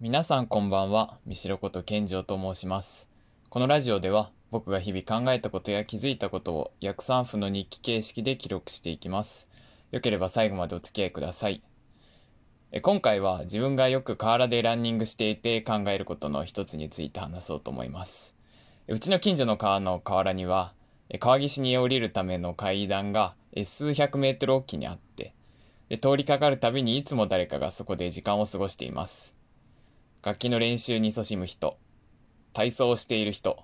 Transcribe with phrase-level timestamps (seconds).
[0.00, 3.10] 皆さんこんばんは、三代こと健丈と申します。
[3.48, 9.48] このラジオでは僕が日々考えたことや気づいたことを約3分の日記形式で記録していきます。
[9.90, 11.62] よければ最後までお付き合いください。
[12.70, 18.36] え今回は自分がよく河原でランニングしていて考えることの一つについて話そうと思います。
[18.86, 20.74] えうちの近所の川の河原には
[21.10, 25.34] え川岸に降りるための階段がえ数百メートルおきにあって
[25.88, 29.37] で通りかかるたびにいつも誰かがそこで時間を過ごしています。
[30.20, 31.78] 楽器の練習に勤しむ人、
[32.52, 33.62] 体操をしている人、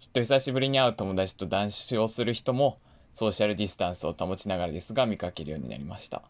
[0.00, 2.78] きっと久しぶりに会う友達と談笑をする人も
[3.12, 6.22] ソーシャルディスタンスを保ちながらですが見かけるようになりました。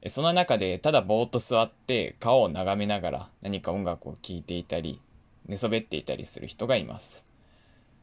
[0.00, 5.00] えその中でただぼーっと座って川を眺めながら何か音楽を聴いていたり
[5.46, 7.24] 寝そべっていたりする人がいます。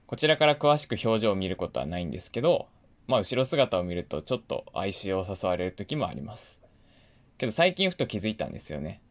[0.07, 2.67] こちらから詳しく表情を見ることはないんですけど、
[3.07, 6.59] まあ後ろ姿を見るとちょっと哀愁を誘われる時もあります。
[7.37, 9.01] けど最近ふと気づいたんですよね。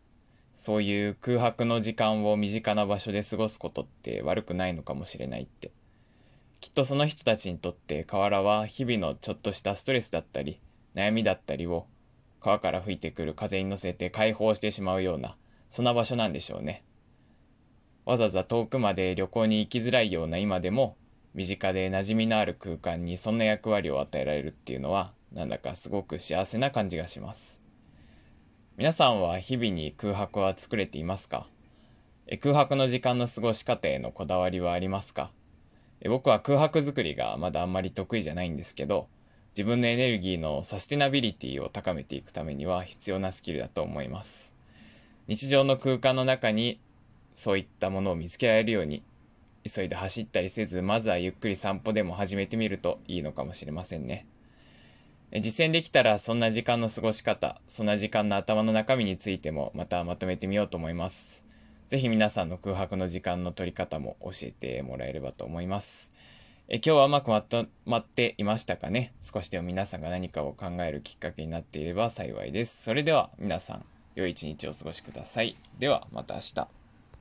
[0.59, 5.71] そういう空白の時間を身近な場所で過ごすことって悪くないのかもしれないって。
[6.61, 10.61] きっとその人たちにとって河原は日々のちょっとしたストレスだったり
[10.97, 11.87] 悩みだったりを
[12.41, 15.37] 川から吹いてくる風に乗せて解放してしまうような
[15.69, 16.83] そんな場所なんでしょうね。
[18.05, 20.97] わざわざ遠くまで旅行に行きづらいような今でも
[21.35, 27.68] 身近で馴染みのある空間にそんな役割を与えられるっていうのはなんだかすごく幸せな感じがします。
[28.79, 31.49] 皆さんは日々に空白は作れていますか？
[32.41, 35.33] 空白の時間の過ごし方へのこだわりはありますか？
[36.09, 39.09] 僕は空白作りがまだあんまり得意じゃないんですけど
[39.57, 44.53] 自分のエネルギーのサステナビリティを高めていくためには必要なスキルだと思います。
[45.27, 46.79] 日常の空間の中に
[47.35, 49.03] そういったものを見つけられるように
[49.65, 54.29] 急いで走ったりせずまずはゆっくり散歩でも始めてみるといいのかもしれませんね。
[55.33, 61.45] 実践できたらそんな時間の過ごし方そんな時間の頭の中身についてもまたまとめてみようと思います。
[61.89, 66.13] ぜひ皆さんの空白の時間の取り方も教えてもらえればと思います。
[66.69, 69.15] え今日はうまくまとまっていましたかね？
[69.23, 72.83] 少しでも皆さんが何かを考えるきっかけになっていれば幸いです。
[72.83, 73.85] それでは皆さん
[74.15, 75.57] 良い一日をお過ごしください。
[75.79, 76.78] ではまた明日。